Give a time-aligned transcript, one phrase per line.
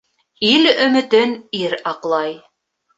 [0.51, 2.37] Ил өмөтөн ир аҡлай.